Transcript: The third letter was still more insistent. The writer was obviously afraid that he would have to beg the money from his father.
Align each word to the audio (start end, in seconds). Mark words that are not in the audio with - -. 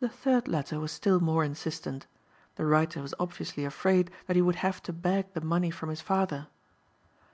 The 0.00 0.10
third 0.10 0.46
letter 0.46 0.78
was 0.78 0.92
still 0.92 1.18
more 1.18 1.42
insistent. 1.42 2.06
The 2.56 2.66
writer 2.66 3.00
was 3.00 3.14
obviously 3.18 3.64
afraid 3.64 4.10
that 4.26 4.36
he 4.36 4.42
would 4.42 4.56
have 4.56 4.82
to 4.82 4.92
beg 4.92 5.32
the 5.32 5.40
money 5.40 5.70
from 5.70 5.88
his 5.88 6.02
father. 6.02 6.48